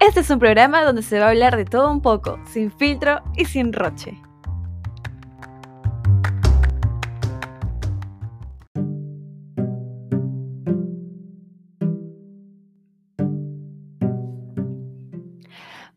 Este 0.00 0.20
es 0.20 0.30
un 0.30 0.38
programa 0.38 0.84
donde 0.84 1.02
se 1.02 1.18
va 1.18 1.26
a 1.26 1.30
hablar 1.30 1.56
de 1.56 1.64
todo 1.64 1.90
un 1.90 2.00
poco, 2.00 2.38
sin 2.46 2.70
filtro 2.70 3.20
y 3.36 3.44
sin 3.46 3.72
roche. 3.72 4.16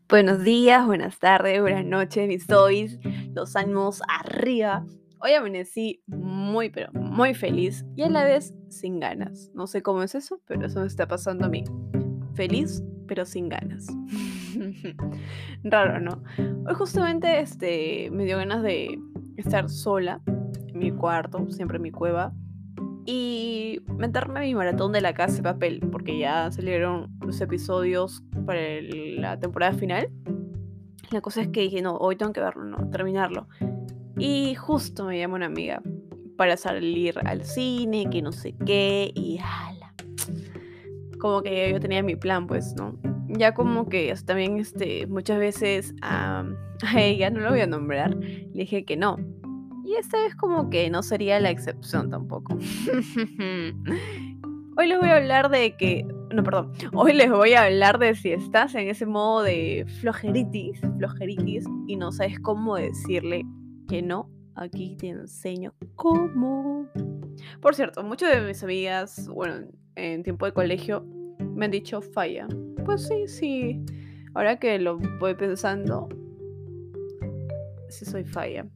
Buenos 0.08 0.42
días, 0.42 0.84
buenas 0.84 1.20
tardes, 1.20 1.60
buenas 1.60 1.84
noches, 1.84 2.26
mis 2.26 2.44
sois, 2.44 2.98
los 3.34 3.54
ánimos 3.54 4.02
arriba. 4.08 4.84
Hoy 5.20 5.34
amanecí 5.34 6.02
muy, 6.08 6.70
pero 6.70 6.92
muy 6.92 7.34
feliz 7.34 7.84
y 7.94 8.02
a 8.02 8.08
la 8.08 8.24
vez 8.24 8.52
sin 8.68 8.98
ganas. 8.98 9.52
No 9.54 9.68
sé 9.68 9.80
cómo 9.80 10.02
es 10.02 10.16
eso, 10.16 10.40
pero 10.44 10.66
eso 10.66 10.80
me 10.80 10.86
está 10.88 11.06
pasando 11.06 11.46
a 11.46 11.48
mí. 11.48 11.62
Feliz, 12.34 12.82
pero 13.12 13.26
sin 13.26 13.50
ganas. 13.50 13.88
Raro, 15.64 16.00
¿no? 16.00 16.22
Hoy 16.66 16.74
justamente 16.74 17.40
este, 17.40 18.08
me 18.10 18.24
dio 18.24 18.38
ganas 18.38 18.62
de 18.62 18.98
estar 19.36 19.68
sola 19.68 20.22
en 20.26 20.78
mi 20.78 20.90
cuarto, 20.92 21.46
siempre 21.50 21.76
en 21.76 21.82
mi 21.82 21.90
cueva, 21.90 22.32
y 23.04 23.82
meterme 23.98 24.40
a 24.40 24.42
mi 24.44 24.54
maratón 24.54 24.92
de 24.92 25.02
la 25.02 25.12
casa 25.12 25.36
de 25.36 25.42
papel, 25.42 25.80
porque 25.92 26.18
ya 26.18 26.50
salieron 26.52 27.14
los 27.20 27.38
episodios 27.42 28.22
para 28.46 28.80
la 28.80 29.38
temporada 29.38 29.74
final. 29.74 30.08
La 31.10 31.20
cosa 31.20 31.42
es 31.42 31.48
que 31.48 31.60
dije, 31.60 31.82
no, 31.82 31.98
hoy 31.98 32.16
tengo 32.16 32.32
que 32.32 32.40
verlo, 32.40 32.64
no, 32.64 32.88
terminarlo. 32.88 33.46
Y 34.16 34.54
justo 34.54 35.04
me 35.04 35.18
llama 35.18 35.34
una 35.34 35.46
amiga 35.46 35.82
para 36.38 36.56
salir 36.56 37.18
al 37.26 37.44
cine, 37.44 38.08
que 38.08 38.22
no 38.22 38.32
sé 38.32 38.54
qué, 38.64 39.12
y 39.14 39.38
ala. 39.38 39.81
Como 41.22 41.40
que 41.40 41.70
yo 41.70 41.78
tenía 41.78 42.02
mi 42.02 42.16
plan, 42.16 42.48
pues, 42.48 42.74
¿no? 42.74 42.98
Ya 43.28 43.54
como 43.54 43.88
que 43.88 44.12
también 44.26 44.58
este, 44.58 45.06
muchas 45.06 45.38
veces 45.38 45.94
a 46.02 46.44
ella, 46.96 47.30
no 47.30 47.38
lo 47.38 47.50
voy 47.50 47.60
a 47.60 47.66
nombrar, 47.68 48.16
le 48.16 48.48
dije 48.52 48.84
que 48.84 48.96
no. 48.96 49.16
Y 49.84 49.94
esta 49.94 50.20
vez 50.20 50.34
como 50.34 50.68
que 50.68 50.90
no 50.90 51.04
sería 51.04 51.38
la 51.38 51.50
excepción 51.50 52.10
tampoco. 52.10 52.58
Hoy 54.76 54.88
les 54.88 54.98
voy 54.98 55.10
a 55.10 55.18
hablar 55.18 55.48
de 55.48 55.76
que, 55.76 56.04
no, 56.34 56.42
perdón, 56.42 56.72
hoy 56.92 57.12
les 57.12 57.30
voy 57.30 57.52
a 57.52 57.64
hablar 57.64 58.00
de 58.00 58.16
si 58.16 58.32
estás 58.32 58.74
en 58.74 58.88
ese 58.88 59.06
modo 59.06 59.42
de 59.42 59.86
flojeritis, 60.00 60.80
flojeritis, 60.96 61.66
y 61.86 61.94
no 61.94 62.10
sabes 62.10 62.40
cómo 62.40 62.76
decirle 62.76 63.44
que 63.86 64.00
no, 64.00 64.30
aquí 64.56 64.96
te 64.96 65.10
enseño 65.10 65.74
cómo. 65.94 66.88
Por 67.60 67.76
cierto, 67.76 68.02
muchas 68.02 68.34
de 68.34 68.40
mis 68.40 68.64
amigas, 68.64 69.28
bueno, 69.28 69.66
en 69.96 70.22
tiempo 70.22 70.46
de 70.46 70.52
colegio, 70.52 71.04
me 71.38 71.66
han 71.66 71.70
dicho 71.70 72.00
falla. 72.00 72.46
Pues 72.84 73.06
sí, 73.06 73.26
sí. 73.26 73.84
Ahora 74.34 74.58
que 74.58 74.78
lo 74.78 74.98
voy 75.20 75.34
pensando, 75.34 76.08
sí 77.88 78.04
soy 78.04 78.24
falla. 78.24 78.66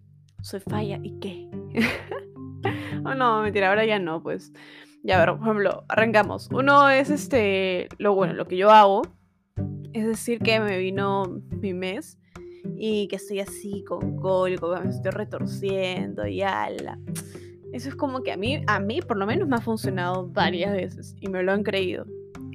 Soy 0.42 0.60
falla, 0.60 1.00
¿y 1.02 1.18
qué? 1.18 1.48
oh, 3.04 3.14
no, 3.14 3.42
mentira, 3.42 3.68
ahora 3.68 3.84
ya 3.84 3.98
no, 3.98 4.22
pues. 4.22 4.52
Ya, 5.02 5.18
ver, 5.18 5.36
por 5.36 5.42
ejemplo, 5.42 5.84
arrancamos. 5.88 6.48
Uno 6.52 6.88
es 6.88 7.10
este, 7.10 7.88
lo 7.98 8.14
bueno, 8.14 8.34
lo 8.34 8.46
que 8.46 8.56
yo 8.56 8.70
hago, 8.70 9.02
es 9.92 10.06
decir, 10.06 10.40
que 10.40 10.60
me 10.60 10.78
vino 10.78 11.40
mi 11.50 11.72
mes 11.72 12.18
y 12.76 13.08
que 13.08 13.16
estoy 13.16 13.40
así 13.40 13.84
con 13.84 14.16
cólico, 14.16 14.74
que 14.74 14.80
me 14.80 14.90
estoy 14.90 15.12
retorciendo 15.12 16.26
y 16.26 16.42
ala. 16.42 16.98
Eso 17.76 17.90
es 17.90 17.94
como 17.94 18.22
que 18.22 18.32
a 18.32 18.38
mí, 18.38 18.62
a 18.66 18.80
mí 18.80 19.02
por 19.02 19.18
lo 19.18 19.26
menos 19.26 19.46
me 19.46 19.56
ha 19.56 19.60
funcionado 19.60 20.26
varias 20.28 20.72
veces 20.72 21.14
y 21.20 21.28
me 21.28 21.42
lo 21.42 21.52
han 21.52 21.62
creído. 21.62 22.06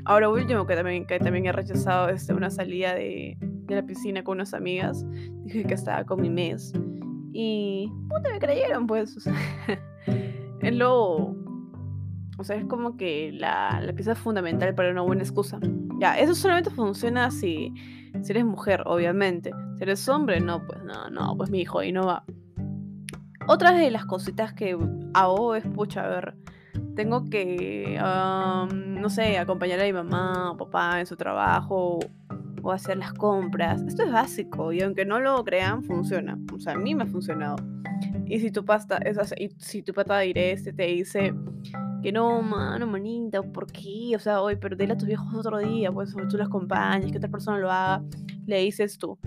Ahora 0.05 0.29
último, 0.29 0.65
que 0.65 0.75
también, 0.75 1.05
que 1.05 1.19
también 1.19 1.45
he 1.45 1.51
rechazado 1.51 2.09
este, 2.09 2.33
una 2.33 2.49
salida 2.49 2.95
de, 2.95 3.37
de 3.39 3.75
la 3.75 3.85
piscina 3.85 4.23
con 4.23 4.37
unas 4.37 4.55
amigas, 4.55 5.05
dije 5.43 5.63
que 5.63 5.75
estaba 5.75 6.05
con 6.05 6.21
mi 6.21 6.31
mes. 6.31 6.73
Y 7.33 7.87
puta, 8.09 8.31
me 8.31 8.39
creyeron, 8.39 8.87
pues. 8.87 9.15
es 10.61 10.73
lo, 10.73 11.35
o 12.39 12.43
sea, 12.43 12.55
es 12.55 12.65
como 12.65 12.97
que 12.97 13.31
la, 13.31 13.79
la 13.79 13.93
pieza 13.93 14.15
fundamental 14.15 14.73
para 14.73 14.89
una 14.89 15.01
buena 15.01 15.21
excusa. 15.21 15.59
Ya, 15.99 16.17
eso 16.17 16.33
solamente 16.33 16.71
funciona 16.71 17.29
si, 17.29 17.71
si 18.23 18.31
eres 18.31 18.43
mujer, 18.43 18.81
obviamente. 18.87 19.51
Si 19.75 19.83
eres 19.83 20.09
hombre, 20.09 20.39
no, 20.39 20.65
pues 20.65 20.83
no, 20.83 21.11
no, 21.11 21.37
pues 21.37 21.51
mi 21.51 21.61
hijo 21.61 21.77
ahí 21.77 21.91
no 21.91 22.07
va. 22.07 22.25
Otras 23.47 23.77
de 23.77 23.91
las 23.91 24.05
cositas 24.05 24.53
que 24.53 24.77
hago 25.13 25.55
es, 25.55 25.65
pucha, 25.65 26.05
a 26.05 26.09
ver, 26.09 26.35
tengo 26.95 27.29
que, 27.29 27.99
no 27.99 29.09
sé, 29.09 29.37
acompañar 29.37 29.79
a 29.79 29.83
mi 29.83 29.93
mamá 29.93 30.51
o 30.51 30.57
papá 30.57 30.99
en 30.99 31.05
su 31.05 31.15
trabajo 31.15 31.99
o 32.63 32.71
hacer 32.71 32.97
las 32.97 33.13
compras. 33.13 33.81
Esto 33.83 34.03
es 34.03 34.11
básico 34.11 34.71
y 34.71 34.81
aunque 34.81 35.05
no 35.05 35.19
lo 35.19 35.43
crean, 35.43 35.83
funciona. 35.83 36.37
O 36.53 36.59
sea, 36.59 36.73
a 36.73 36.77
mí 36.77 36.93
me 36.95 37.03
ha 37.03 37.07
funcionado. 37.07 37.57
Y 38.25 38.39
si 38.39 38.51
tu 38.51 38.63
pasta, 38.63 38.97
es 38.97 39.17
y 39.37 39.49
si 39.57 39.81
tu 39.81 39.93
pata 39.93 40.19
directo 40.19 40.71
te 40.73 40.83
dice, 40.83 41.33
que 42.01 42.11
no, 42.11 42.41
mano, 42.41 42.87
manita, 42.87 43.41
¿por 43.41 43.67
qué? 43.67 44.13
O 44.15 44.19
sea, 44.19 44.41
hoy, 44.41 44.55
pero 44.55 44.75
a 44.75 44.97
tus 44.97 45.07
viejos 45.07 45.33
otro 45.33 45.59
día, 45.59 45.91
pues 45.91 46.13
tú 46.29 46.37
los 46.37 46.47
acompañas, 46.47 47.11
que 47.11 47.17
otra 47.17 47.29
persona 47.29 47.59
lo 47.59 47.71
haga, 47.71 48.03
le 48.45 48.59
dices 48.59 48.97
tú, 48.97 49.19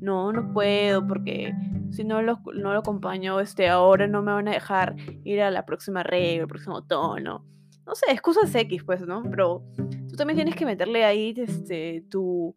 no, 0.00 0.32
no 0.32 0.52
puedo, 0.52 1.06
porque 1.06 1.54
si 1.90 2.04
no 2.04 2.22
lo, 2.22 2.40
no 2.54 2.72
lo 2.72 2.78
acompaño 2.78 3.40
este, 3.40 3.68
ahora 3.68 4.06
no 4.06 4.22
me 4.22 4.32
van 4.32 4.48
a 4.48 4.52
dejar 4.52 4.96
ir 5.24 5.42
a 5.42 5.50
la 5.50 5.64
próxima 5.66 6.02
regla, 6.02 6.42
el 6.42 6.48
próximo 6.48 6.82
tono. 6.84 7.44
No 7.86 7.94
sé, 7.94 8.06
excusas 8.10 8.54
X, 8.54 8.84
pues, 8.84 9.00
¿no? 9.00 9.22
Pero 9.30 9.64
tú 10.08 10.16
también 10.16 10.36
tienes 10.36 10.54
que 10.54 10.66
meterle 10.66 11.04
ahí 11.04 11.34
este, 11.36 12.04
tu, 12.10 12.54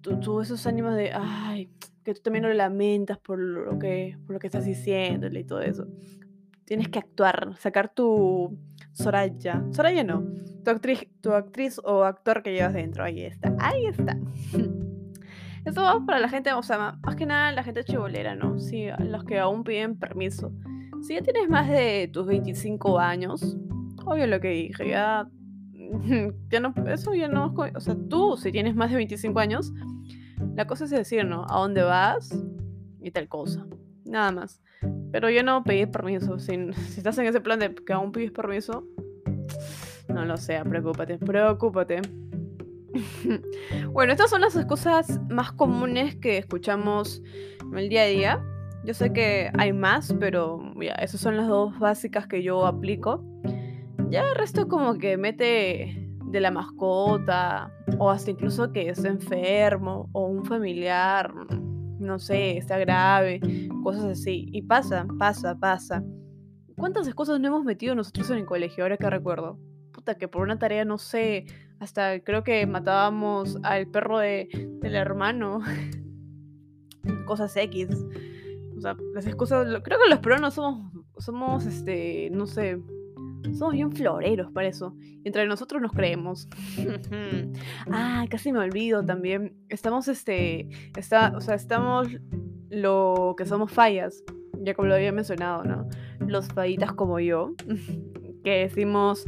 tu, 0.00 0.40
esos 0.40 0.66
ánimos 0.66 0.94
de, 0.94 1.12
ay, 1.12 1.68
que 2.04 2.14
tú 2.14 2.20
también 2.22 2.44
lo 2.44 2.54
lamentas 2.54 3.18
por 3.18 3.38
lo 3.38 3.78
que, 3.78 4.16
por 4.24 4.34
lo 4.34 4.38
que 4.38 4.46
estás 4.46 4.64
diciéndole 4.64 5.40
y 5.40 5.44
todo 5.44 5.60
eso 5.60 5.86
tienes 6.70 6.88
que 6.88 7.00
actuar, 7.00 7.56
sacar 7.58 7.92
tu 7.92 8.56
Soraya. 8.92 9.60
Soraya 9.72 10.04
no, 10.04 10.24
tu 10.64 10.70
actriz, 10.70 11.04
tu 11.20 11.32
actriz 11.32 11.80
o 11.82 12.04
actor 12.04 12.44
que 12.44 12.52
llevas 12.52 12.74
dentro. 12.74 13.02
Ahí 13.02 13.22
está, 13.24 13.52
ahí 13.58 13.86
está. 13.86 14.16
Esto 15.64 15.82
va 15.82 16.04
para 16.04 16.18
la 16.20 16.28
gente, 16.28 16.52
o 16.52 16.62
sea, 16.62 16.98
más 17.02 17.16
que 17.16 17.26
nada 17.26 17.52
la 17.52 17.62
gente 17.62 17.84
chibolera, 17.84 18.34
¿no? 18.34 18.58
Sí, 18.58 18.86
los 18.98 19.24
que 19.24 19.38
aún 19.38 19.62
piden 19.62 19.98
permiso. 19.98 20.52
Si 21.02 21.14
ya 21.14 21.22
tienes 21.22 21.48
más 21.48 21.68
de 21.68 22.08
tus 22.12 22.26
25 22.26 22.98
años, 22.98 23.56
obvio 24.04 24.26
lo 24.26 24.40
que 24.40 24.48
dije, 24.48 24.88
ya, 24.88 25.28
ya 26.50 26.60
no, 26.60 26.74
eso 26.86 27.14
ya 27.14 27.28
no, 27.28 27.54
o 27.74 27.80
sea, 27.80 27.96
tú 28.08 28.36
si 28.36 28.52
tienes 28.52 28.74
más 28.74 28.90
de 28.90 28.96
25 28.96 29.38
años, 29.38 29.72
la 30.56 30.66
cosa 30.66 30.84
es 30.84 30.90
decir, 30.90 31.24
¿no? 31.24 31.44
¿A 31.48 31.58
dónde 31.58 31.82
vas? 31.82 32.34
Y 33.02 33.10
tal 33.10 33.28
cosa. 33.28 33.66
Nada 34.04 34.32
más. 34.32 34.60
Pero 35.12 35.30
yo 35.30 35.42
no 35.42 35.62
pedí 35.64 35.86
permiso. 35.86 36.38
Si, 36.38 36.72
si 36.72 36.98
estás 36.98 37.18
en 37.18 37.26
ese 37.26 37.40
plan 37.40 37.58
de 37.58 37.74
que 37.74 37.92
aún 37.92 38.12
pides 38.12 38.30
permiso, 38.30 38.86
no 40.08 40.24
lo 40.24 40.36
sé, 40.36 40.60
preocúpate, 40.64 41.18
preocúpate. 41.18 42.00
bueno, 43.92 44.12
estas 44.12 44.30
son 44.30 44.40
las 44.40 44.56
cosas 44.66 45.20
más 45.28 45.52
comunes 45.52 46.16
que 46.16 46.38
escuchamos 46.38 47.22
en 47.62 47.78
el 47.78 47.88
día 47.88 48.02
a 48.02 48.06
día. 48.06 48.44
Yo 48.84 48.94
sé 48.94 49.12
que 49.12 49.50
hay 49.58 49.72
más, 49.72 50.14
pero 50.18 50.72
esas 50.98 51.20
son 51.20 51.36
las 51.36 51.48
dos 51.48 51.78
básicas 51.78 52.26
que 52.26 52.42
yo 52.42 52.66
aplico. 52.66 53.22
Ya 54.08 54.22
el 54.22 54.34
resto 54.34 54.68
como 54.68 54.98
que 54.98 55.16
mete 55.16 56.08
de 56.24 56.40
la 56.40 56.50
mascota, 56.50 57.72
o 57.98 58.10
hasta 58.10 58.30
incluso 58.30 58.72
que 58.72 58.88
es 58.88 59.04
enfermo, 59.04 60.08
o 60.12 60.26
un 60.26 60.44
familiar, 60.44 61.32
no 61.98 62.18
sé, 62.18 62.56
está 62.56 62.78
grave, 62.78 63.40
cosas 63.82 64.04
así. 64.04 64.46
Y 64.52 64.62
pasa, 64.62 65.06
pasa, 65.18 65.56
pasa. 65.58 66.02
¿Cuántas 66.76 67.12
cosas 67.14 67.38
no 67.40 67.48
hemos 67.48 67.64
metido 67.64 67.94
nosotros 67.94 68.30
en 68.30 68.38
el 68.38 68.46
colegio? 68.46 68.84
Ahora 68.84 68.96
que 68.96 69.10
recuerdo. 69.10 69.58
Puta, 69.92 70.16
que 70.16 70.28
por 70.28 70.42
una 70.42 70.58
tarea, 70.58 70.84
no 70.84 70.96
sé, 70.96 71.44
hasta 71.80 72.20
creo 72.20 72.44
que 72.44 72.66
matábamos 72.66 73.58
al 73.62 73.88
perro 73.88 74.18
de, 74.18 74.48
del 74.80 74.94
hermano. 74.94 75.60
cosas 77.26 77.56
X. 77.56 77.88
O 78.76 78.80
sea, 78.80 78.96
las 79.14 79.26
excusas. 79.26 79.66
Creo 79.82 79.98
que 79.98 80.10
los 80.10 80.18
peruanos 80.20 80.54
somos, 80.54 80.92
somos, 81.18 81.66
este, 81.66 82.28
no 82.30 82.46
sé, 82.46 82.78
somos 83.54 83.72
bien 83.72 83.92
floreros 83.92 84.52
para 84.52 84.68
eso. 84.68 84.94
Entre 85.24 85.46
nosotros 85.46 85.80
nos 85.80 85.92
creemos. 85.92 86.48
ah, 87.90 88.26
casi 88.28 88.52
me 88.52 88.58
olvido 88.58 89.04
también. 89.04 89.56
Estamos, 89.68 90.06
este, 90.08 90.68
está, 90.96 91.32
o 91.34 91.40
sea, 91.40 91.54
estamos 91.54 92.08
lo 92.68 93.34
que 93.36 93.46
somos 93.46 93.72
fallas, 93.72 94.22
ya 94.62 94.74
como 94.74 94.88
lo 94.88 94.94
había 94.94 95.12
mencionado, 95.12 95.64
¿no? 95.64 95.88
Los 96.20 96.48
fallitas 96.48 96.92
como 96.92 97.18
yo, 97.20 97.54
que 98.44 98.50
decimos 98.50 99.24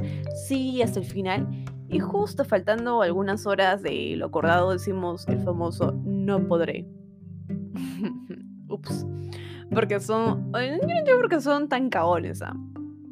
sí 0.46 0.82
hasta 0.82 1.00
el 1.00 1.06
final. 1.06 1.71
Y 1.92 1.98
justo 2.00 2.44
faltando 2.46 3.02
algunas 3.02 3.46
horas 3.46 3.82
de 3.82 4.14
lo 4.16 4.26
acordado 4.26 4.72
decimos 4.72 5.28
el 5.28 5.40
famoso 5.40 5.92
no 6.04 6.48
podré. 6.48 6.88
Ups. 8.68 9.06
Porque 9.70 10.00
son... 10.00 10.50
No 10.50 10.58
entiendo 10.58 11.12
por 11.18 11.28
qué 11.28 11.40
son 11.42 11.68
tan 11.68 11.90
cagones, 11.90 12.40
¿ah? 12.40 12.56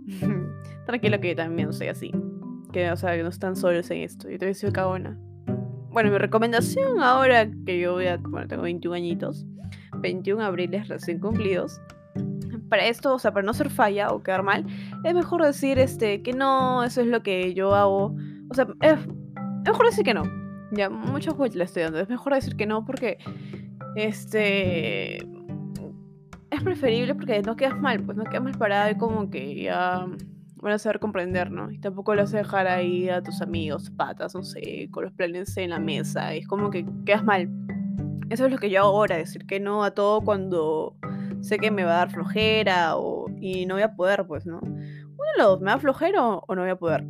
Tranquilo 0.87 1.21
que 1.21 1.29
yo 1.29 1.37
también 1.37 1.73
soy 1.75 1.89
así. 1.89 2.11
Que, 2.73 2.91
o 2.91 2.97
sea, 2.97 3.17
que 3.17 3.23
no 3.23 3.29
están 3.29 3.55
solos 3.55 3.91
en 3.91 3.99
esto. 3.99 4.31
Yo 4.31 4.39
también 4.39 4.55
soy 4.55 4.73
cagona. 4.73 5.19
bueno, 5.91 6.11
mi 6.11 6.17
recomendación 6.17 7.03
ahora 7.03 7.51
que 7.67 7.79
yo 7.79 7.93
voy 7.93 8.07
a, 8.07 8.17
bueno, 8.17 8.49
tengo 8.49 8.63
21 8.63 8.97
añitos, 8.97 9.45
21 9.99 10.43
abriles 10.43 10.89
recién 10.89 11.19
cumplidos. 11.19 11.83
Para 12.71 12.87
esto, 12.87 13.15
o 13.15 13.19
sea, 13.19 13.33
para 13.33 13.45
no 13.45 13.53
ser 13.53 13.69
falla 13.69 14.11
o 14.11 14.23
quedar 14.23 14.43
mal, 14.43 14.65
es 15.05 15.13
mejor 15.13 15.45
decir 15.45 15.79
este 15.79 16.23
que 16.23 16.33
no, 16.33 16.83
eso 16.83 17.03
es 17.03 17.09
lo 17.09 17.23
que 17.23 17.53
yo 17.53 17.75
hago. 17.75 18.15
O 18.51 18.55
sea, 18.55 18.67
es, 18.83 18.99
mejor 19.65 19.87
decir 19.87 20.05
que 20.05 20.15
no. 20.15 20.25
Ya, 20.73 20.91
muchos 20.91 21.35
juegos 21.35 21.57
le 21.57 21.65
estoy 21.65 21.83
dando. 21.83 22.01
Es 22.01 22.09
mejor 22.09 22.35
decir 22.35 22.57
que 22.57 22.67
no 22.67 22.85
porque 22.85 23.19
este 23.97 25.19
es 26.51 26.63
preferible 26.63 27.15
porque 27.15 27.43
no 27.43 27.57
quedas 27.57 27.79
mal, 27.79 28.03
pues 28.05 28.17
no 28.17 28.25
quedas 28.25 28.43
mal 28.43 28.59
parado 28.59 28.91
y 28.91 28.97
como 28.97 29.31
que 29.31 29.63
ya 29.63 30.07
van 30.57 30.73
a 30.73 30.79
saber 30.79 30.99
comprender, 30.99 31.51
¿no? 31.51 31.71
Y 31.71 31.79
tampoco 31.79 32.15
lo 32.15 32.23
vas 32.23 32.35
a 32.35 32.39
dejar 32.39 32.67
ahí 32.67 33.09
a 33.09 33.23
tus 33.23 33.41
amigos, 33.41 33.91
patas, 33.91 34.35
no 34.35 34.43
sé, 34.43 34.89
con 34.91 35.05
los 35.05 35.13
planes 35.13 35.57
en 35.57 35.71
la 35.71 35.79
mesa. 35.79 36.35
es 36.35 36.47
como 36.47 36.71
que 36.71 36.85
quedas 37.07 37.25
mal. 37.25 37.49
Eso 38.29 38.47
es 38.47 38.53
lo 38.53 38.59
que 38.59 38.71
yo 38.71 38.81
hago 38.81 38.89
ahora, 38.89 39.17
decir 39.17 39.47
que 39.47 39.59
no 39.59 39.83
a 39.83 39.93
todo 39.93 40.21
cuando 40.21 40.97
sé 41.41 41.59
que 41.59 41.71
me 41.71 41.85
va 41.85 41.95
a 41.95 41.97
dar 41.99 42.11
flojera 42.11 42.97
o, 42.97 43.27
y 43.41 43.67
no 43.67 43.75
voy 43.75 43.83
a 43.83 43.95
poder, 43.95 44.27
pues, 44.27 44.47
¿no? 44.47 44.59
Uno 44.61 45.29
de 45.37 45.43
los 45.43 45.61
¿me 45.61 45.71
da 45.71 45.79
flojera 45.79 46.27
o, 46.27 46.55
no 46.55 46.63
voy 46.63 46.71
a 46.71 46.77
poder? 46.77 47.05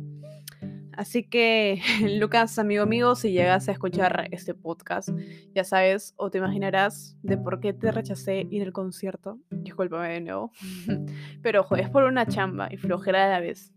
Así 1.01 1.23
que, 1.23 1.81
Lucas, 2.19 2.59
amigo 2.59 2.85
mío, 2.85 3.15
si 3.15 3.31
llegas 3.31 3.67
a 3.67 3.71
escuchar 3.71 4.27
este 4.29 4.53
podcast, 4.53 5.09
ya 5.51 5.63
sabes 5.63 6.13
o 6.15 6.29
te 6.29 6.37
imaginarás 6.37 7.17
de 7.23 7.39
por 7.39 7.59
qué 7.59 7.73
te 7.73 7.91
rechacé 7.91 8.45
ir 8.51 8.61
al 8.61 8.71
concierto. 8.71 9.39
Discúlpame 9.49 10.09
de 10.09 10.21
nuevo. 10.21 10.51
Pero 11.41 11.61
ojo, 11.61 11.75
es 11.75 11.89
por 11.89 12.03
una 12.03 12.27
chamba 12.27 12.67
y 12.71 12.77
flojera 12.77 13.25
a 13.25 13.29
la 13.29 13.39
vez. 13.39 13.73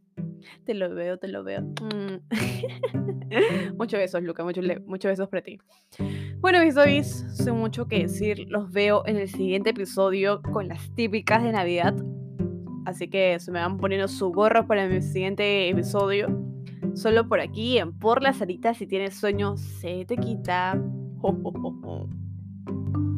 Te 0.67 0.75
lo 0.75 0.95
veo, 0.95 1.17
te 1.19 1.29
lo 1.29 1.43
veo. 1.43 1.63
Mm. 1.63 2.21
muchos 3.79 3.99
besos, 3.99 4.23
Lucas, 4.23 4.45
muchos, 4.45 5.11
besos 5.11 5.29
para 5.31 5.43
ti. 5.43 5.59
Bueno, 6.41 6.63
mis 6.63 6.75
dovis, 6.75 7.25
sin 7.33 7.55
mucho 7.55 7.87
que 7.89 8.01
decir. 8.01 8.51
Los 8.51 8.71
veo 8.71 9.03
en 9.07 9.17
el 9.17 9.31
siguiente 9.31 9.71
episodio 9.71 10.43
con 10.43 10.69
las 10.69 10.95
típicas 10.95 11.43
de 11.43 11.53
Navidad. 11.53 11.95
Así 12.85 13.09
que 13.09 13.41
se 13.41 13.51
me 13.51 13.61
van 13.61 13.79
poniendo 13.79 14.09
su 14.09 14.31
gorro 14.31 14.67
para 14.67 14.87
mi 14.87 15.01
siguiente 15.01 15.71
episodio. 15.71 16.29
Solo 16.95 17.29
por 17.29 17.41
aquí, 17.41 17.79
en 17.79 17.93
Por 17.93 18.23
las 18.23 18.41
Aritas, 18.41 18.77
si 18.77 18.87
tienes 18.87 19.15
sueño, 19.15 19.57
se 19.57 20.05
te 20.05 20.17
quita. 20.17 20.81